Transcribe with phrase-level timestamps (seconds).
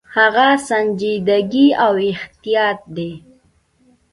[0.15, 3.11] هغه سنجیدګي او احتیاط دی.